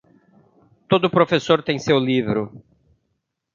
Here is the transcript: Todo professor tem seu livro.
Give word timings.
Todo 0.87 1.11
professor 1.11 1.61
tem 1.61 1.77
seu 1.77 1.99
livro. 1.99 2.51